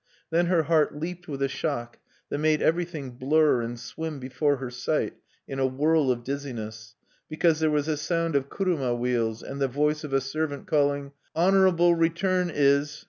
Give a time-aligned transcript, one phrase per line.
[0.31, 1.99] Then her heart leaped with a shock
[2.31, 5.13] that made everything blur and swim before her sight
[5.47, 6.95] in a whirl of dizziness,
[7.29, 11.11] because there was a sound of kuruma wheels and the voice of a servant calling:
[11.35, 12.99] "_Honorable return is!